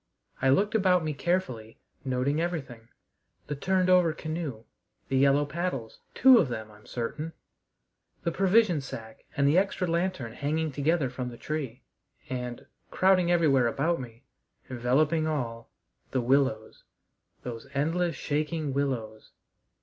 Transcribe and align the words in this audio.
I 0.41 0.49
looked 0.49 0.73
about 0.73 1.03
me 1.03 1.13
carefully, 1.13 1.77
noting 2.03 2.41
everything: 2.41 2.87
the 3.45 3.55
turned 3.55 3.87
over 3.87 4.13
canoe; 4.13 4.63
the 5.09 5.17
yellow 5.17 5.45
paddles 5.45 5.99
two 6.15 6.39
of 6.39 6.49
them, 6.49 6.71
I'm 6.71 6.87
certain; 6.87 7.33
the 8.23 8.31
provision 8.31 8.81
sack 8.81 9.25
and 9.37 9.47
the 9.47 9.59
extra 9.59 9.85
lantern 9.85 10.33
hanging 10.33 10.71
together 10.71 11.11
from 11.11 11.29
the 11.29 11.37
tree; 11.37 11.83
and, 12.31 12.65
crowding 12.89 13.29
everywhere 13.29 13.67
about 13.67 14.01
me, 14.01 14.23
enveloping 14.71 15.27
all, 15.27 15.69
the 16.09 16.19
willows, 16.21 16.83
those 17.43 17.67
endless, 17.75 18.15
shaking 18.15 18.73
willows. 18.73 19.29